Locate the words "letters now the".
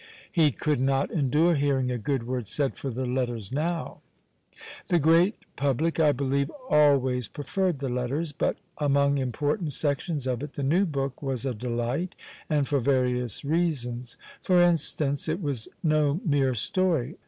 3.05-4.97